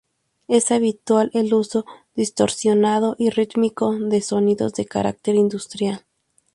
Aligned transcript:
Es 0.47 0.71
habitual 0.71 1.29
el 1.35 1.53
uso 1.53 1.85
distorsionado 2.15 3.13
y 3.19 3.29
rítmico 3.29 3.93
de 3.93 4.21
sonidos 4.23 4.73
de 4.73 4.87
carácter 4.87 5.35
industrial. 5.35 6.03